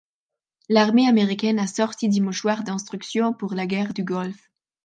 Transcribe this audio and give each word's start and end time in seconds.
L'armée 0.67 1.07
américaine 1.07 1.59
a 1.59 1.67
sorti 1.67 2.09
des 2.09 2.21
mouchoirs 2.21 2.63
d’instructions 2.63 3.33
pour 3.35 3.53
la 3.53 3.67
guerre 3.67 3.93
du 3.93 4.03
Golfe. 4.03 4.49